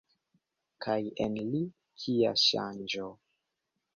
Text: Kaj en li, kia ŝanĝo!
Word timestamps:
Kaj 0.85 0.95
en 1.25 1.35
li, 1.51 1.61
kia 2.05 2.33
ŝanĝo! 2.45 3.13